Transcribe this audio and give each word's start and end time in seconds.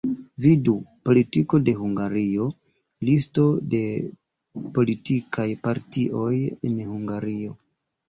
Vidu: 0.43 0.73
Politiko 1.09 1.59
de 1.67 1.75
Hungario, 1.81 2.47
Listo 3.11 3.45
de 3.77 3.85
politikaj 4.81 5.49
partioj 5.71 6.35
en 6.51 6.85
Hungario. 6.93 7.59